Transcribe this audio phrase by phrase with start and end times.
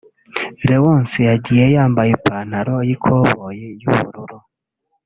[0.67, 4.37] Léonce yagiye yambaye ipataro y’ikoboyi y’ubururu